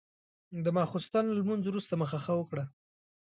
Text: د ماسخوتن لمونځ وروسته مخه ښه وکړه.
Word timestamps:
د 0.63 0.65
ماسخوتن 0.75 1.25
لمونځ 1.37 1.63
وروسته 1.67 1.93
مخه 2.01 2.17
ښه 2.25 2.33
وکړه. 2.37 2.63